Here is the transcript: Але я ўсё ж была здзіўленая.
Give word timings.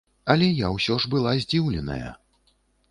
Але 0.33 0.47
я 0.61 0.71
ўсё 0.77 0.97
ж 1.03 1.11
была 1.13 1.37
здзіўленая. 1.45 2.09